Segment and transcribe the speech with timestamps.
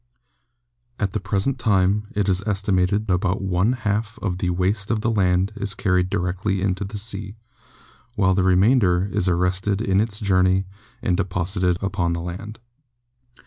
[0.97, 5.11] At the present time it is estimated about one half of the waste of the
[5.11, 7.35] land is carried directly into the sea,
[8.15, 10.65] while the remainder is arrested in its journey
[11.03, 12.57] and de posited upon the land.